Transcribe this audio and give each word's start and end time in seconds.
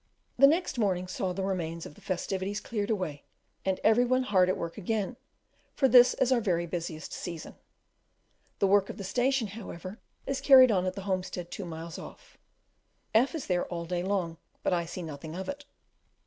The 0.35 0.47
next 0.47 0.79
morning 0.79 1.05
saw 1.07 1.31
the 1.31 1.43
remains 1.43 1.85
of 1.85 1.93
the 1.93 2.01
festivity 2.01 2.55
cleared 2.55 2.89
away, 2.89 3.21
and 3.63 3.79
every 3.83 4.03
one 4.03 4.23
hard 4.23 4.49
at 4.49 4.57
work 4.57 4.75
again; 4.75 5.15
for 5.75 5.87
this 5.87 6.15
is 6.15 6.31
our 6.31 6.41
very 6.41 6.65
busiest 6.65 7.13
season. 7.13 7.53
The 8.57 8.65
work 8.65 8.89
of 8.89 8.97
the 8.97 9.03
station, 9.03 9.49
however, 9.49 9.99
is 10.25 10.41
carried 10.41 10.71
on 10.71 10.87
at 10.87 10.95
the 10.95 11.03
homestead 11.03 11.51
two 11.51 11.65
miles 11.65 11.99
off. 11.99 12.39
F 13.13 13.35
is 13.35 13.45
there 13.45 13.67
all 13.67 13.85
day 13.85 14.01
long, 14.01 14.37
but 14.63 14.73
I 14.73 14.85
see 14.87 15.03
nothing 15.03 15.35
of 15.35 15.47
it. 15.47 15.65